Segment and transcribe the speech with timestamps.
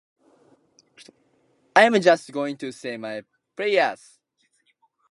[1.75, 3.21] I'm just going to say my
[3.55, 4.17] prayers.